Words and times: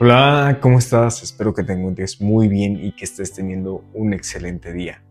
Hola, 0.00 0.58
¿cómo 0.60 0.80
estás? 0.80 1.22
Espero 1.22 1.54
que 1.54 1.62
te 1.62 1.72
encuentres 1.72 2.20
muy 2.20 2.48
bien 2.48 2.84
y 2.84 2.90
que 2.90 3.04
estés 3.04 3.32
teniendo 3.32 3.84
un 3.94 4.12
excelente 4.12 4.72
día. 4.72 5.04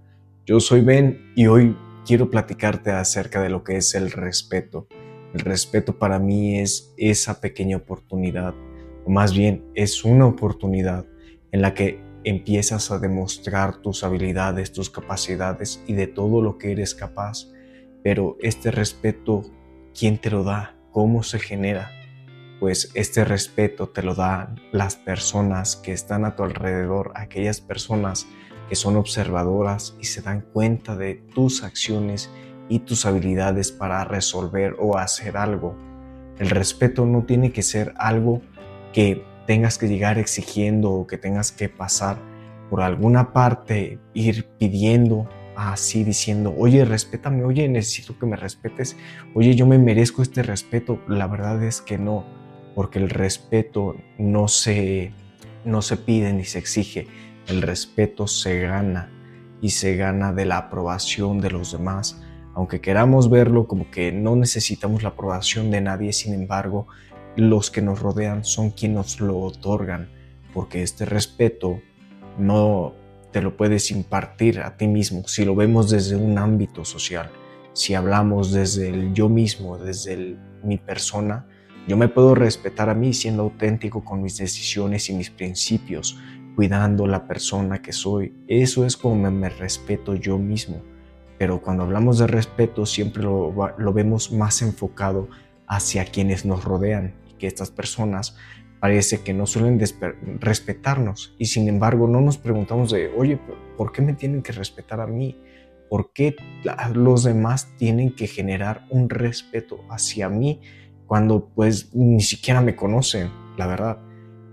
Yo 0.45 0.59
soy 0.59 0.81
Ben 0.81 1.31
y 1.37 1.47
hoy 1.47 1.77
quiero 2.05 2.29
platicarte 2.29 2.91
acerca 2.91 3.41
de 3.41 3.49
lo 3.49 3.63
que 3.63 3.77
es 3.77 3.95
el 3.95 4.11
respeto. 4.11 4.89
El 5.33 5.39
respeto 5.39 5.97
para 5.97 6.19
mí 6.19 6.59
es 6.59 6.93
esa 6.97 7.39
pequeña 7.39 7.77
oportunidad, 7.77 8.53
o 9.05 9.09
más 9.09 9.33
bien 9.33 9.63
es 9.73 10.03
una 10.03 10.25
oportunidad 10.25 11.05
en 11.53 11.61
la 11.61 11.73
que 11.73 12.01
empiezas 12.25 12.91
a 12.91 12.99
demostrar 12.99 13.77
tus 13.77 14.03
habilidades, 14.03 14.73
tus 14.73 14.89
capacidades 14.89 15.81
y 15.87 15.93
de 15.93 16.07
todo 16.07 16.41
lo 16.41 16.57
que 16.57 16.73
eres 16.73 16.93
capaz. 16.93 17.47
Pero 18.03 18.35
este 18.41 18.69
respeto, 18.69 19.43
¿quién 19.97 20.17
te 20.17 20.29
lo 20.29 20.43
da? 20.43 20.75
¿Cómo 20.91 21.23
se 21.23 21.39
genera? 21.39 22.02
Pues 22.63 22.91
este 22.93 23.25
respeto 23.25 23.89
te 23.89 24.01
lo 24.03 24.15
dan 24.15 24.61
las 24.71 24.95
personas 24.95 25.75
que 25.75 25.91
están 25.91 26.23
a 26.23 26.37
tu 26.37 26.43
alrededor, 26.43 27.11
aquellas 27.13 27.59
personas 27.59 28.25
que 28.69 28.77
son 28.77 28.95
observadoras 28.95 29.97
y 29.99 30.05
se 30.05 30.21
dan 30.21 30.39
cuenta 30.39 30.95
de 30.95 31.15
tus 31.15 31.61
acciones 31.61 32.29
y 32.69 32.79
tus 32.79 33.05
habilidades 33.05 33.73
para 33.73 34.05
resolver 34.05 34.77
o 34.79 34.97
hacer 34.97 35.35
algo. 35.35 35.75
El 36.39 36.51
respeto 36.51 37.05
no 37.05 37.23
tiene 37.23 37.51
que 37.51 37.63
ser 37.63 37.93
algo 37.97 38.41
que 38.93 39.25
tengas 39.45 39.77
que 39.77 39.89
llegar 39.89 40.17
exigiendo 40.17 40.89
o 40.89 41.05
que 41.05 41.17
tengas 41.17 41.51
que 41.51 41.67
pasar 41.67 42.15
por 42.69 42.79
alguna 42.79 43.33
parte, 43.33 43.99
ir 44.13 44.45
pidiendo 44.57 45.27
así 45.57 46.05
diciendo, 46.05 46.55
oye, 46.57 46.85
respétame, 46.85 47.43
oye, 47.43 47.67
necesito 47.67 48.17
que 48.17 48.25
me 48.25 48.37
respetes, 48.37 48.95
oye, 49.35 49.53
yo 49.53 49.67
me 49.67 49.77
merezco 49.79 50.21
este 50.21 50.43
respeto. 50.43 51.01
La 51.09 51.27
verdad 51.27 51.61
es 51.61 51.81
que 51.81 51.97
no 51.97 52.41
porque 52.75 52.99
el 52.99 53.09
respeto 53.09 53.95
no 54.17 54.47
se, 54.47 55.13
no 55.65 55.81
se 55.81 55.97
pide 55.97 56.33
ni 56.33 56.45
se 56.45 56.59
exige, 56.59 57.07
el 57.47 57.61
respeto 57.61 58.27
se 58.27 58.61
gana 58.61 59.11
y 59.61 59.71
se 59.71 59.95
gana 59.95 60.33
de 60.33 60.45
la 60.45 60.57
aprobación 60.57 61.39
de 61.39 61.51
los 61.51 61.71
demás. 61.71 62.21
Aunque 62.55 62.81
queramos 62.81 63.29
verlo 63.29 63.67
como 63.67 63.89
que 63.89 64.11
no 64.11 64.35
necesitamos 64.35 65.03
la 65.03 65.09
aprobación 65.09 65.71
de 65.71 65.81
nadie, 65.81 66.13
sin 66.13 66.33
embargo, 66.33 66.87
los 67.35 67.71
que 67.71 67.81
nos 67.81 67.99
rodean 67.99 68.43
son 68.43 68.71
quienes 68.71 68.97
nos 68.97 69.21
lo 69.21 69.39
otorgan, 69.39 70.09
porque 70.53 70.83
este 70.83 71.05
respeto 71.05 71.79
no 72.37 72.93
te 73.31 73.41
lo 73.41 73.57
puedes 73.57 73.89
impartir 73.89 74.59
a 74.59 74.77
ti 74.77 74.87
mismo 74.87 75.27
si 75.27 75.43
lo 75.43 75.55
vemos 75.55 75.89
desde 75.89 76.15
un 76.15 76.37
ámbito 76.37 76.85
social. 76.85 77.31
Si 77.73 77.95
hablamos 77.95 78.51
desde 78.51 78.89
el 78.89 79.13
yo 79.13 79.29
mismo, 79.29 79.79
desde 79.79 80.37
mi 80.63 80.77
persona, 80.77 81.47
yo 81.87 81.97
me 81.97 82.07
puedo 82.07 82.33
respetar 82.33 82.89
a 82.89 82.95
mí 82.95 83.13
siendo 83.13 83.43
auténtico 83.43 84.05
con 84.05 84.21
mis 84.21 84.37
decisiones 84.37 85.09
y 85.09 85.13
mis 85.13 85.29
principios, 85.29 86.17
cuidando 86.55 87.07
la 87.07 87.27
persona 87.27 87.81
que 87.81 87.91
soy. 87.91 88.33
Eso 88.47 88.85
es 88.85 88.95
como 88.95 89.29
me, 89.29 89.49
respeto 89.49 90.15
yo 90.15 90.37
mismo. 90.37 90.81
Pero 91.37 91.61
cuando 91.61 91.83
hablamos 91.83 92.19
de 92.19 92.27
respeto 92.27 92.85
siempre 92.85 93.23
lo, 93.23 93.53
vemos 93.93 94.31
más 94.31 94.61
enfocado 94.61 95.27
hacia 95.67 96.05
quienes 96.05 96.45
nos 96.45 96.63
rodean 96.63 97.15
que 97.37 97.47
estas 97.47 97.71
personas 97.71 98.37
parece 98.79 99.21
que 99.21 99.33
no 99.33 99.45
suelen 99.45 99.81
respetarnos 100.39 101.35
y 101.37 101.45
sin 101.45 101.67
embargo 101.67 102.07
no 102.07 102.21
nos 102.21 102.37
preguntamos 102.37 102.91
de, 102.91 103.11
oye, 103.17 103.39
¿por 103.77 103.91
qué 103.91 104.01
me 104.01 104.13
tienen 104.13 104.41
que 104.41 104.51
respetar 104.51 105.01
a 105.01 105.07
mí? 105.07 105.41
¿Por 105.89 106.11
qué 106.13 106.35
los 106.93 107.23
demás 107.23 107.73
tienen 107.77 108.15
que 108.15 108.27
generar 108.27 108.85
un 108.89 109.09
respeto 109.09 109.83
hacia 109.89 110.29
mí? 110.29 110.61
Cuando 111.07 111.49
pues 111.53 111.93
ni 111.93 112.21
siquiera 112.21 112.61
me 112.61 112.75
conocen, 112.75 113.29
la 113.57 113.67
verdad. 113.67 113.99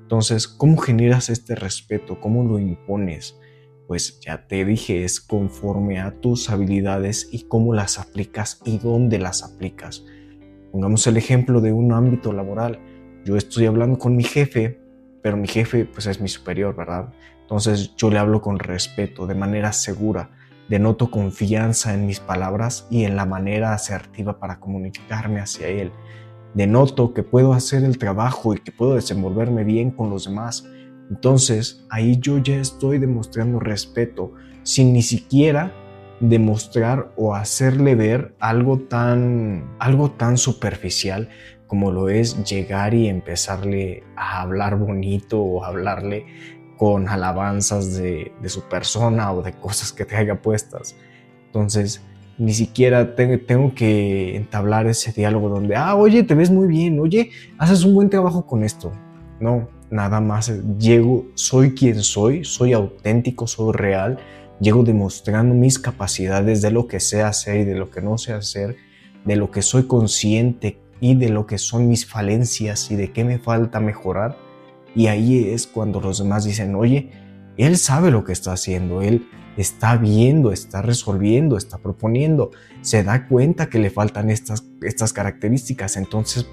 Entonces, 0.02 0.48
¿cómo 0.48 0.76
generas 0.76 1.30
este 1.30 1.54
respeto? 1.54 2.20
¿Cómo 2.20 2.44
lo 2.44 2.58
impones? 2.58 3.38
Pues 3.86 4.20
ya 4.20 4.46
te 4.46 4.64
dije, 4.64 5.04
es 5.04 5.20
conforme 5.20 6.00
a 6.00 6.20
tus 6.20 6.50
habilidades 6.50 7.28
y 7.32 7.44
cómo 7.44 7.74
las 7.74 7.98
aplicas 7.98 8.60
y 8.64 8.78
dónde 8.78 9.18
las 9.18 9.42
aplicas. 9.42 10.04
Pongamos 10.72 11.06
el 11.06 11.16
ejemplo 11.16 11.60
de 11.60 11.72
un 11.72 11.92
ámbito 11.92 12.32
laboral. 12.32 12.78
Yo 13.24 13.36
estoy 13.36 13.66
hablando 13.66 13.98
con 13.98 14.16
mi 14.16 14.24
jefe, 14.24 14.80
pero 15.22 15.36
mi 15.36 15.48
jefe 15.48 15.84
pues 15.84 16.06
es 16.06 16.20
mi 16.20 16.28
superior, 16.28 16.74
¿verdad? 16.74 17.12
Entonces 17.42 17.94
yo 17.96 18.10
le 18.10 18.18
hablo 18.18 18.40
con 18.40 18.58
respeto, 18.58 19.26
de 19.26 19.34
manera 19.34 19.72
segura, 19.72 20.30
denoto 20.68 21.10
confianza 21.10 21.94
en 21.94 22.06
mis 22.06 22.20
palabras 22.20 22.86
y 22.90 23.04
en 23.04 23.16
la 23.16 23.26
manera 23.26 23.74
asertiva 23.74 24.38
para 24.38 24.60
comunicarme 24.60 25.40
hacia 25.40 25.66
él 25.66 25.92
denoto 26.54 27.14
que 27.14 27.22
puedo 27.22 27.52
hacer 27.52 27.84
el 27.84 27.98
trabajo 27.98 28.54
y 28.54 28.58
que 28.58 28.72
puedo 28.72 28.94
desenvolverme 28.94 29.64
bien 29.64 29.90
con 29.90 30.10
los 30.10 30.24
demás. 30.24 30.66
Entonces 31.10 31.84
ahí 31.90 32.18
yo 32.20 32.38
ya 32.38 32.56
estoy 32.56 32.98
demostrando 32.98 33.60
respeto 33.60 34.32
sin 34.62 34.92
ni 34.92 35.02
siquiera 35.02 35.72
demostrar 36.20 37.12
o 37.16 37.34
hacerle 37.34 37.94
ver 37.94 38.34
algo 38.40 38.78
tan, 38.78 39.74
algo 39.78 40.10
tan 40.10 40.36
superficial 40.36 41.28
como 41.66 41.90
lo 41.90 42.08
es 42.08 42.44
llegar 42.44 42.94
y 42.94 43.08
empezarle 43.08 44.02
a 44.16 44.42
hablar 44.42 44.76
bonito 44.76 45.40
o 45.40 45.64
hablarle 45.64 46.26
con 46.76 47.08
alabanzas 47.08 47.96
de, 47.96 48.32
de 48.40 48.48
su 48.48 48.62
persona 48.62 49.32
o 49.32 49.42
de 49.42 49.52
cosas 49.52 49.92
que 49.92 50.04
te 50.04 50.16
haya 50.16 50.42
puestas. 50.42 50.96
Entonces, 51.46 52.02
ni 52.40 52.54
siquiera 52.54 53.14
tengo 53.14 53.74
que 53.74 54.34
entablar 54.34 54.86
ese 54.86 55.12
diálogo 55.12 55.50
donde, 55.50 55.76
ah, 55.76 55.94
oye, 55.94 56.22
te 56.22 56.34
ves 56.34 56.50
muy 56.50 56.68
bien, 56.68 56.98
oye, 56.98 57.30
haces 57.58 57.84
un 57.84 57.94
buen 57.94 58.08
trabajo 58.08 58.46
con 58.46 58.64
esto. 58.64 58.92
No, 59.40 59.68
nada 59.90 60.22
más 60.22 60.50
llego, 60.78 61.26
soy 61.34 61.74
quien 61.74 62.02
soy, 62.02 62.46
soy 62.46 62.72
auténtico, 62.72 63.46
soy 63.46 63.74
real, 63.74 64.18
llego 64.58 64.82
demostrando 64.84 65.54
mis 65.54 65.78
capacidades 65.78 66.62
de 66.62 66.70
lo 66.70 66.86
que 66.88 66.98
sé 66.98 67.20
hacer 67.20 67.60
y 67.60 67.64
de 67.64 67.74
lo 67.74 67.90
que 67.90 68.00
no 68.00 68.16
sé 68.16 68.32
hacer, 68.32 68.76
de 69.26 69.36
lo 69.36 69.50
que 69.50 69.60
soy 69.60 69.82
consciente 69.82 70.78
y 70.98 71.16
de 71.16 71.28
lo 71.28 71.46
que 71.46 71.58
son 71.58 71.88
mis 71.88 72.06
falencias 72.06 72.90
y 72.90 72.96
de 72.96 73.12
qué 73.12 73.22
me 73.22 73.38
falta 73.38 73.80
mejorar. 73.80 74.38
Y 74.94 75.08
ahí 75.08 75.50
es 75.50 75.66
cuando 75.66 76.00
los 76.00 76.18
demás 76.18 76.44
dicen, 76.44 76.74
oye, 76.74 77.10
él 77.58 77.76
sabe 77.76 78.10
lo 78.10 78.24
que 78.24 78.32
está 78.32 78.52
haciendo, 78.52 79.02
él 79.02 79.26
está 79.56 79.96
viendo, 79.96 80.52
está 80.52 80.82
resolviendo, 80.82 81.56
está 81.56 81.78
proponiendo, 81.78 82.50
se 82.82 83.02
da 83.02 83.26
cuenta 83.26 83.68
que 83.68 83.78
le 83.78 83.90
faltan 83.90 84.30
estas, 84.30 84.64
estas 84.82 85.12
características. 85.12 85.96
Entonces, 85.96 86.46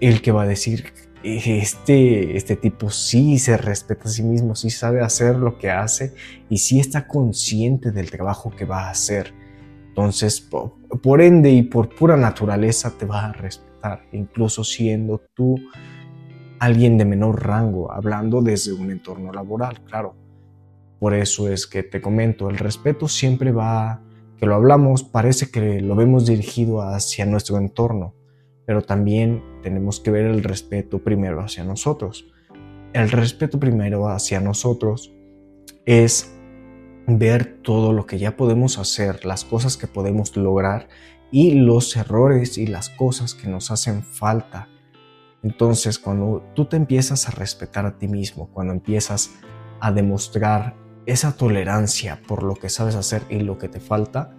el 0.00 0.22
que 0.22 0.32
va 0.32 0.42
a 0.42 0.46
decir, 0.46 0.92
este, 1.22 2.36
este 2.36 2.56
tipo 2.56 2.90
sí 2.90 3.38
se 3.38 3.56
respeta 3.56 4.04
a 4.04 4.12
sí 4.12 4.22
mismo, 4.22 4.54
sí 4.54 4.70
sabe 4.70 5.02
hacer 5.02 5.36
lo 5.36 5.58
que 5.58 5.70
hace 5.70 6.14
y 6.48 6.58
sí 6.58 6.80
está 6.80 7.06
consciente 7.06 7.92
del 7.92 8.10
trabajo 8.10 8.50
que 8.50 8.64
va 8.64 8.86
a 8.86 8.90
hacer. 8.90 9.32
Entonces, 9.88 10.48
por 11.02 11.20
ende 11.20 11.50
y 11.50 11.62
por 11.62 11.94
pura 11.94 12.16
naturaleza 12.16 12.96
te 12.96 13.04
va 13.04 13.26
a 13.26 13.32
respetar, 13.32 14.06
incluso 14.12 14.64
siendo 14.64 15.20
tú 15.34 15.56
alguien 16.58 16.96
de 16.96 17.04
menor 17.04 17.44
rango, 17.44 17.92
hablando 17.92 18.40
desde 18.40 18.72
un 18.72 18.90
entorno 18.90 19.32
laboral, 19.32 19.82
claro. 19.84 20.21
Por 21.02 21.14
eso 21.14 21.48
es 21.48 21.66
que 21.66 21.82
te 21.82 22.00
comento, 22.00 22.48
el 22.48 22.58
respeto 22.58 23.08
siempre 23.08 23.50
va, 23.50 24.04
que 24.36 24.46
lo 24.46 24.54
hablamos, 24.54 25.02
parece 25.02 25.50
que 25.50 25.80
lo 25.80 25.96
vemos 25.96 26.26
dirigido 26.26 26.80
hacia 26.80 27.26
nuestro 27.26 27.58
entorno, 27.58 28.14
pero 28.66 28.82
también 28.82 29.42
tenemos 29.64 29.98
que 29.98 30.12
ver 30.12 30.26
el 30.26 30.44
respeto 30.44 31.00
primero 31.00 31.40
hacia 31.40 31.64
nosotros. 31.64 32.32
El 32.92 33.10
respeto 33.10 33.58
primero 33.58 34.10
hacia 34.10 34.38
nosotros 34.38 35.12
es 35.86 36.38
ver 37.08 37.60
todo 37.62 37.92
lo 37.92 38.06
que 38.06 38.20
ya 38.20 38.36
podemos 38.36 38.78
hacer, 38.78 39.24
las 39.24 39.44
cosas 39.44 39.76
que 39.76 39.88
podemos 39.88 40.36
lograr 40.36 40.86
y 41.32 41.54
los 41.54 41.96
errores 41.96 42.58
y 42.58 42.68
las 42.68 42.90
cosas 42.90 43.34
que 43.34 43.48
nos 43.48 43.72
hacen 43.72 44.04
falta. 44.04 44.68
Entonces, 45.42 45.98
cuando 45.98 46.44
tú 46.54 46.66
te 46.66 46.76
empiezas 46.76 47.26
a 47.26 47.32
respetar 47.32 47.86
a 47.86 47.98
ti 47.98 48.06
mismo, 48.06 48.50
cuando 48.52 48.72
empiezas 48.72 49.32
a 49.80 49.90
demostrar 49.90 50.80
esa 51.06 51.36
tolerancia 51.36 52.20
por 52.26 52.42
lo 52.42 52.54
que 52.54 52.68
sabes 52.68 52.94
hacer 52.94 53.22
y 53.28 53.40
lo 53.40 53.58
que 53.58 53.68
te 53.68 53.80
falta, 53.80 54.34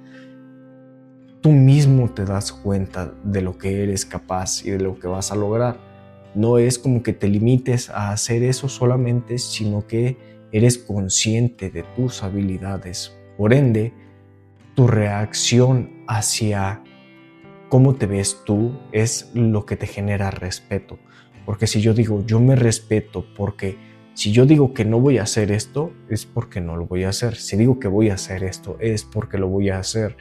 tú 1.41 1.51
mismo 1.51 2.09
te 2.09 2.25
das 2.25 2.51
cuenta 2.51 3.13
de 3.23 3.41
lo 3.41 3.57
que 3.57 3.83
eres 3.83 4.05
capaz 4.05 4.65
y 4.65 4.71
de 4.71 4.79
lo 4.79 4.97
que 4.97 5.07
vas 5.07 5.31
a 5.31 5.35
lograr. 5.35 5.77
No 6.35 6.57
es 6.57 6.79
como 6.79 7.03
que 7.03 7.13
te 7.13 7.27
limites 7.27 7.89
a 7.89 8.11
hacer 8.11 8.43
eso 8.43 8.69
solamente, 8.69 9.37
sino 9.37 9.85
que 9.85 10.17
eres 10.51 10.77
consciente 10.77 11.69
de 11.69 11.83
tus 11.95 12.23
habilidades. 12.23 13.15
Por 13.37 13.53
ende, 13.53 13.93
tu 14.75 14.87
reacción 14.87 16.03
hacia 16.07 16.81
cómo 17.69 17.95
te 17.95 18.05
ves 18.05 18.41
tú 18.45 18.79
es 18.91 19.31
lo 19.33 19.65
que 19.65 19.75
te 19.75 19.87
genera 19.87 20.31
respeto. 20.31 20.97
Porque 21.45 21.67
si 21.67 21.81
yo 21.81 21.93
digo, 21.93 22.23
yo 22.25 22.39
me 22.39 22.55
respeto 22.55 23.25
porque 23.35 23.77
si 24.13 24.31
yo 24.31 24.45
digo 24.45 24.73
que 24.73 24.85
no 24.85 24.99
voy 24.99 25.17
a 25.17 25.23
hacer 25.23 25.51
esto, 25.51 25.91
es 26.07 26.25
porque 26.25 26.61
no 26.61 26.75
lo 26.75 26.85
voy 26.85 27.03
a 27.03 27.09
hacer. 27.09 27.35
Si 27.35 27.57
digo 27.57 27.79
que 27.79 27.87
voy 27.87 28.09
a 28.09 28.13
hacer 28.13 28.43
esto, 28.43 28.77
es 28.79 29.03
porque 29.03 29.39
lo 29.39 29.47
voy 29.47 29.69
a 29.69 29.79
hacer. 29.79 30.15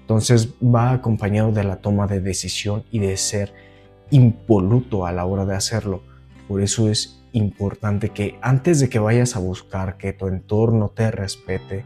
Entonces 0.00 0.54
va 0.62 0.92
acompañado 0.92 1.52
de 1.52 1.64
la 1.64 1.76
toma 1.76 2.06
de 2.06 2.20
decisión 2.20 2.84
y 2.90 2.98
de 2.98 3.16
ser 3.16 3.54
impoluto 4.10 5.06
a 5.06 5.12
la 5.12 5.26
hora 5.26 5.44
de 5.44 5.54
hacerlo. 5.54 6.02
Por 6.48 6.60
eso 6.60 6.88
es 6.90 7.24
importante 7.32 8.10
que 8.10 8.38
antes 8.42 8.80
de 8.80 8.88
que 8.88 8.98
vayas 8.98 9.36
a 9.36 9.40
buscar 9.40 9.96
que 9.96 10.12
tu 10.12 10.26
entorno 10.26 10.88
te 10.88 11.10
respete, 11.10 11.84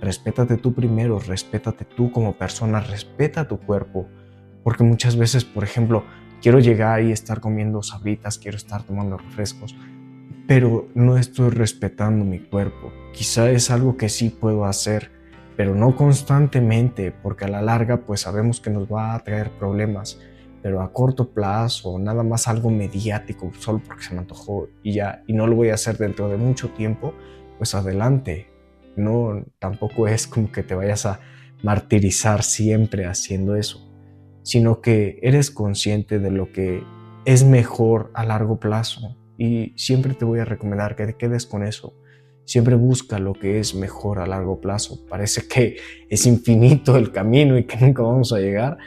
respétate 0.00 0.56
tú 0.56 0.72
primero, 0.72 1.18
respétate 1.18 1.84
tú 1.84 2.10
como 2.10 2.36
persona, 2.38 2.80
respeta 2.80 3.48
tu 3.48 3.58
cuerpo. 3.58 4.06
Porque 4.64 4.84
muchas 4.84 5.16
veces, 5.16 5.44
por 5.44 5.64
ejemplo, 5.64 6.04
quiero 6.40 6.58
llegar 6.58 7.02
y 7.02 7.12
estar 7.12 7.40
comiendo 7.40 7.82
sabritas, 7.82 8.38
quiero 8.38 8.56
estar 8.56 8.82
tomando 8.82 9.18
refrescos, 9.18 9.74
pero 10.46 10.88
no 10.94 11.16
estoy 11.16 11.50
respetando 11.50 12.24
mi 12.24 12.40
cuerpo. 12.40 12.92
Quizá 13.12 13.50
es 13.50 13.70
algo 13.70 13.96
que 13.96 14.08
sí 14.08 14.30
puedo 14.30 14.64
hacer, 14.64 15.10
pero 15.56 15.74
no 15.74 15.96
constantemente, 15.96 17.12
porque 17.12 17.44
a 17.44 17.48
la 17.48 17.62
larga 17.62 18.06
pues 18.06 18.20
sabemos 18.20 18.60
que 18.60 18.70
nos 18.70 18.90
va 18.90 19.14
a 19.14 19.20
traer 19.20 19.50
problemas, 19.58 20.20
pero 20.62 20.80
a 20.80 20.92
corto 20.92 21.30
plazo, 21.32 21.98
nada 21.98 22.22
más 22.22 22.48
algo 22.48 22.70
mediático, 22.70 23.50
solo 23.58 23.80
porque 23.86 24.04
se 24.04 24.14
me 24.14 24.20
antojó 24.20 24.68
y 24.82 24.92
ya, 24.94 25.22
y 25.26 25.32
no 25.32 25.46
lo 25.46 25.56
voy 25.56 25.70
a 25.70 25.74
hacer 25.74 25.98
dentro 25.98 26.28
de 26.28 26.36
mucho 26.36 26.70
tiempo, 26.70 27.14
pues 27.58 27.74
adelante. 27.74 28.48
No, 28.96 29.44
tampoco 29.58 30.06
es 30.06 30.26
como 30.26 30.52
que 30.52 30.62
te 30.62 30.74
vayas 30.74 31.06
a 31.06 31.20
martirizar 31.62 32.42
siempre 32.42 33.06
haciendo 33.06 33.56
eso, 33.56 33.90
sino 34.42 34.80
que 34.80 35.18
eres 35.22 35.50
consciente 35.50 36.18
de 36.18 36.30
lo 36.30 36.52
que 36.52 36.82
es 37.24 37.44
mejor 37.44 38.10
a 38.14 38.24
largo 38.24 38.58
plazo 38.58 39.16
y 39.38 39.72
siempre 39.76 40.14
te 40.14 40.24
voy 40.24 40.40
a 40.40 40.44
recomendar 40.44 40.96
que 40.96 41.06
te 41.06 41.16
quedes 41.16 41.46
con 41.46 41.64
eso. 41.64 41.94
Siempre 42.44 42.74
busca 42.74 43.18
lo 43.18 43.34
que 43.34 43.60
es 43.60 43.74
mejor 43.74 44.18
a 44.18 44.26
largo 44.26 44.60
plazo. 44.60 45.06
Parece 45.08 45.46
que 45.46 45.76
es 46.08 46.26
infinito 46.26 46.96
el 46.96 47.12
camino 47.12 47.56
y 47.56 47.64
que 47.64 47.76
nunca 47.76 48.02
vamos 48.02 48.32
a 48.32 48.38
llegar, 48.38 48.78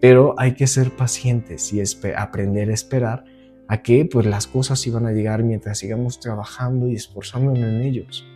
pero 0.00 0.34
hay 0.36 0.54
que 0.54 0.66
ser 0.66 0.90
pacientes 0.90 1.72
y 1.72 1.82
aprender 2.16 2.70
a 2.70 2.74
esperar 2.74 3.24
a 3.68 3.82
que 3.82 4.04
pues 4.04 4.26
las 4.26 4.46
cosas 4.46 4.86
iban 4.86 5.06
a 5.06 5.12
llegar 5.12 5.42
mientras 5.42 5.78
sigamos 5.78 6.20
trabajando 6.20 6.88
y 6.88 6.94
esforzándonos 6.94 7.60
en 7.60 7.82
ellos. 7.82 8.26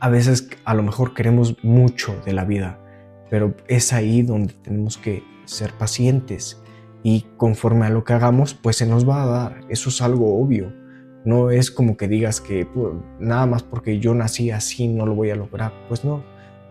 A 0.00 0.10
veces 0.10 0.48
a 0.64 0.74
lo 0.74 0.82
mejor 0.82 1.14
queremos 1.14 1.56
mucho 1.62 2.20
de 2.26 2.34
la 2.34 2.44
vida, 2.44 2.78
pero 3.30 3.54
es 3.68 3.92
ahí 3.92 4.22
donde 4.22 4.52
tenemos 4.54 4.98
que 4.98 5.22
ser 5.46 5.72
pacientes 5.72 6.60
y 7.02 7.26
conforme 7.36 7.86
a 7.86 7.90
lo 7.90 8.04
que 8.04 8.12
hagamos 8.12 8.54
pues 8.54 8.76
se 8.76 8.86
nos 8.86 9.08
va 9.08 9.22
a 9.22 9.26
dar. 9.26 9.60
Eso 9.70 9.88
es 9.88 10.02
algo 10.02 10.38
obvio 10.38 10.83
no 11.24 11.50
es 11.50 11.70
como 11.70 11.96
que 11.96 12.06
digas 12.06 12.40
que 12.40 12.66
nada 13.18 13.46
más 13.46 13.62
porque 13.62 13.98
yo 13.98 14.14
nací 14.14 14.50
así 14.50 14.88
no 14.88 15.06
lo 15.06 15.14
voy 15.14 15.30
a 15.30 15.36
lograr. 15.36 15.72
Pues 15.88 16.04
no, 16.04 16.22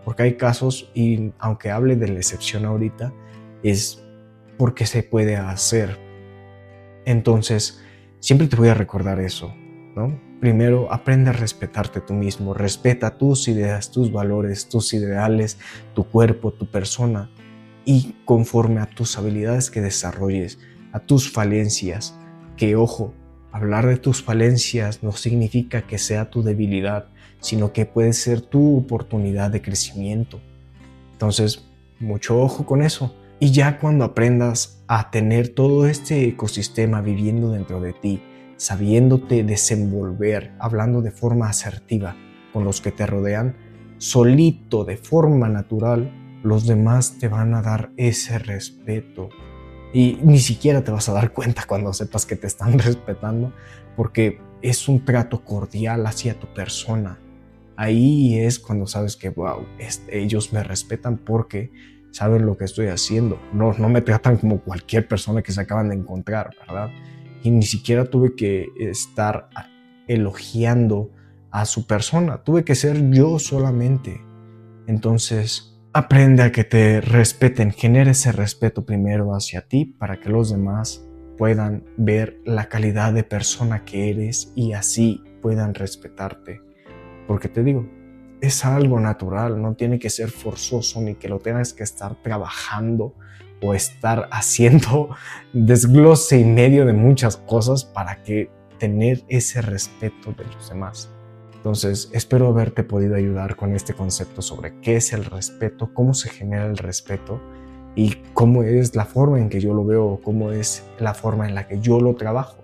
porque 0.04 0.22
hay 0.22 0.34
casos 0.34 0.90
y 0.94 1.32
aunque 1.38 1.70
hable 1.70 1.96
de 1.96 2.08
la 2.08 2.18
excepción 2.18 2.64
ahorita, 2.64 3.12
es 3.62 4.02
porque 4.56 4.86
se 4.86 5.02
puede 5.02 5.36
hacer. 5.36 5.98
Entonces, 7.04 7.82
siempre 8.20 8.46
te 8.46 8.56
voy 8.56 8.68
a 8.68 8.74
recordar 8.74 9.20
eso, 9.20 9.52
¿no? 9.96 10.20
Primero, 10.40 10.92
aprende 10.92 11.30
a 11.30 11.32
respetarte 11.32 12.00
tú 12.00 12.12
mismo, 12.12 12.54
respeta 12.54 13.16
tus 13.16 13.48
ideas, 13.48 13.90
tus 13.90 14.12
valores, 14.12 14.68
tus 14.68 14.92
ideales, 14.92 15.58
tu 15.94 16.04
cuerpo, 16.04 16.52
tu 16.52 16.70
persona 16.70 17.30
y 17.84 18.16
conforme 18.24 18.80
a 18.80 18.86
tus 18.86 19.18
habilidades 19.18 19.70
que 19.70 19.80
desarrolles, 19.80 20.58
a 20.92 21.00
tus 21.00 21.32
falencias, 21.32 22.18
que 22.56 22.76
ojo, 22.76 23.14
Hablar 23.54 23.86
de 23.86 23.98
tus 23.98 24.20
falencias 24.20 25.04
no 25.04 25.12
significa 25.12 25.82
que 25.82 25.96
sea 25.96 26.28
tu 26.28 26.42
debilidad, 26.42 27.06
sino 27.38 27.72
que 27.72 27.86
puede 27.86 28.12
ser 28.12 28.40
tu 28.40 28.78
oportunidad 28.78 29.52
de 29.52 29.62
crecimiento. 29.62 30.40
Entonces, 31.12 31.64
mucho 32.00 32.42
ojo 32.42 32.66
con 32.66 32.82
eso. 32.82 33.14
Y 33.38 33.52
ya 33.52 33.78
cuando 33.78 34.04
aprendas 34.04 34.82
a 34.88 35.12
tener 35.12 35.50
todo 35.50 35.86
este 35.86 36.24
ecosistema 36.26 37.00
viviendo 37.00 37.52
dentro 37.52 37.80
de 37.80 37.92
ti, 37.92 38.20
sabiéndote 38.56 39.44
desenvolver, 39.44 40.50
hablando 40.58 41.00
de 41.00 41.12
forma 41.12 41.48
asertiva 41.48 42.16
con 42.52 42.64
los 42.64 42.80
que 42.80 42.90
te 42.90 43.06
rodean, 43.06 43.54
solito, 43.98 44.84
de 44.84 44.96
forma 44.96 45.48
natural, 45.48 46.10
los 46.42 46.66
demás 46.66 47.18
te 47.20 47.28
van 47.28 47.54
a 47.54 47.62
dar 47.62 47.92
ese 47.96 48.36
respeto, 48.40 49.28
y 49.94 50.18
ni 50.24 50.40
siquiera 50.40 50.82
te 50.82 50.90
vas 50.90 51.08
a 51.08 51.12
dar 51.12 51.32
cuenta 51.32 51.64
cuando 51.68 51.92
sepas 51.92 52.26
que 52.26 52.34
te 52.34 52.48
están 52.48 52.78
respetando, 52.78 53.52
porque 53.96 54.40
es 54.60 54.88
un 54.88 55.04
trato 55.04 55.44
cordial 55.44 56.04
hacia 56.04 56.38
tu 56.38 56.52
persona. 56.52 57.20
Ahí 57.76 58.38
es 58.38 58.58
cuando 58.58 58.86
sabes 58.88 59.16
que, 59.16 59.30
wow, 59.30 59.64
ellos 60.08 60.52
me 60.52 60.64
respetan 60.64 61.16
porque 61.16 61.70
saben 62.10 62.44
lo 62.44 62.56
que 62.56 62.64
estoy 62.64 62.88
haciendo. 62.88 63.38
No, 63.52 63.72
no 63.74 63.88
me 63.88 64.00
tratan 64.00 64.36
como 64.36 64.60
cualquier 64.60 65.06
persona 65.06 65.42
que 65.42 65.52
se 65.52 65.60
acaban 65.60 65.88
de 65.88 65.94
encontrar, 65.94 66.50
¿verdad? 66.66 66.90
Y 67.44 67.50
ni 67.50 67.62
siquiera 67.62 68.04
tuve 68.04 68.34
que 68.34 68.66
estar 68.78 69.48
elogiando 70.08 71.10
a 71.52 71.66
su 71.66 71.86
persona. 71.86 72.38
Tuve 72.42 72.64
que 72.64 72.74
ser 72.74 73.10
yo 73.10 73.38
solamente. 73.38 74.20
Entonces, 74.88 75.73
Aprende 75.96 76.42
a 76.42 76.50
que 76.50 76.64
te 76.64 77.00
respeten, 77.00 77.70
genere 77.70 78.10
ese 78.10 78.32
respeto 78.32 78.84
primero 78.84 79.32
hacia 79.36 79.60
ti 79.60 79.84
para 79.84 80.18
que 80.18 80.28
los 80.28 80.50
demás 80.50 81.06
puedan 81.38 81.84
ver 81.96 82.40
la 82.44 82.68
calidad 82.68 83.12
de 83.12 83.22
persona 83.22 83.84
que 83.84 84.10
eres 84.10 84.52
y 84.56 84.72
así 84.72 85.22
puedan 85.40 85.72
respetarte. 85.72 86.60
Porque 87.28 87.48
te 87.48 87.62
digo, 87.62 87.88
es 88.40 88.64
algo 88.64 88.98
natural, 88.98 89.62
no 89.62 89.76
tiene 89.76 90.00
que 90.00 90.10
ser 90.10 90.30
forzoso 90.32 91.00
ni 91.00 91.14
que 91.14 91.28
lo 91.28 91.38
tengas 91.38 91.72
que 91.72 91.84
estar 91.84 92.20
trabajando 92.22 93.14
o 93.62 93.72
estar 93.72 94.28
haciendo 94.32 95.10
desglose 95.52 96.40
y 96.40 96.44
medio 96.44 96.86
de 96.86 96.92
muchas 96.92 97.36
cosas 97.36 97.84
para 97.84 98.20
que 98.24 98.50
tener 98.80 99.22
ese 99.28 99.62
respeto 99.62 100.32
de 100.32 100.44
los 100.44 100.70
demás. 100.70 101.13
Entonces, 101.64 102.10
espero 102.12 102.48
haberte 102.48 102.84
podido 102.84 103.16
ayudar 103.16 103.56
con 103.56 103.74
este 103.74 103.94
concepto 103.94 104.42
sobre 104.42 104.78
qué 104.82 104.96
es 104.96 105.14
el 105.14 105.24
respeto, 105.24 105.94
cómo 105.94 106.12
se 106.12 106.28
genera 106.28 106.66
el 106.66 106.76
respeto 106.76 107.40
y 107.94 108.16
cómo 108.34 108.64
es 108.64 108.94
la 108.94 109.06
forma 109.06 109.38
en 109.38 109.48
que 109.48 109.60
yo 109.60 109.72
lo 109.72 109.82
veo, 109.82 110.20
cómo 110.22 110.52
es 110.52 110.84
la 110.98 111.14
forma 111.14 111.48
en 111.48 111.54
la 111.54 111.66
que 111.66 111.80
yo 111.80 112.00
lo 112.00 112.16
trabajo. 112.16 112.58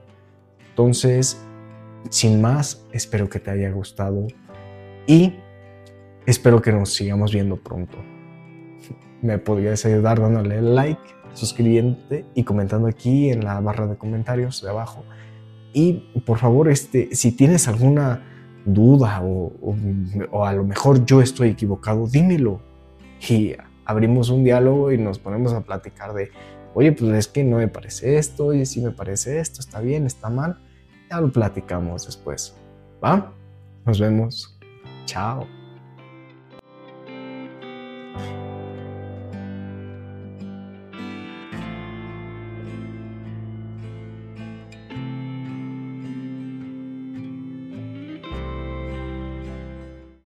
Entonces, 0.69 1.41
sin 2.11 2.43
más, 2.43 2.87
espero 2.93 3.31
que 3.31 3.41
te 3.41 3.51
haya 3.51 3.71
gustado 3.71 4.27
y 5.07 5.33
espero 6.27 6.61
que 6.61 6.71
nos 6.71 6.93
sigamos 6.93 7.33
viendo 7.33 7.57
pronto. 7.57 7.97
Me 9.23 9.39
podrías 9.39 9.83
ayudar 9.87 10.21
dándole 10.21 10.61
like, 10.61 11.01
suscribiéndote 11.33 12.27
y 12.35 12.45
comentando 12.45 12.87
aquí 12.87 13.31
en 13.31 13.47
la 13.47 13.61
barra 13.61 13.87
de 13.87 13.97
comentarios 13.97 14.61
de 14.61 14.69
abajo. 14.69 15.07
Y 15.73 16.21
por 16.27 16.37
favor, 16.37 16.69
este, 16.69 17.09
si 17.15 17.33
tienes 17.33 17.67
alguna 17.67 18.27
duda 18.65 19.23
o, 19.23 19.53
a 20.45 20.53
lo 20.53 20.65
mejor 20.65 21.05
yo 21.05 21.21
estoy 21.21 21.51
equivocado, 21.51 22.07
dímelo. 22.07 22.61
Y 23.29 23.55
abrimos 23.85 24.31
un 24.31 24.45
diálogo 24.45 24.93
y 24.93 24.99
nos 24.99 25.19
ponemos 25.19 25.53
a 25.53 25.61
platicar 25.61 26.15
de, 26.15 26.31
oye, 26.75 26.93
pues 26.93 27.13
es 27.13 27.29
que 27.29 27.45
no 27.45 27.59
me 27.59 27.69
parece 27.69 28.17
esto, 28.17 28.47
oye, 28.47 28.65
si 28.67 28.81
me 28.81 28.91
parece 28.91 29.41
esto, 29.41 29.61
está 29.61 29.81
bien, 29.81 30.07
está 30.07 30.31
mal. 30.31 30.59
Ya 31.11 31.21
lo 31.21 31.31
platicamos 31.33 32.07
después. 32.07 32.57
¿Va? 33.03 33.33
Nos 33.85 33.99
vemos. 33.99 34.59
Chao. 35.07 35.60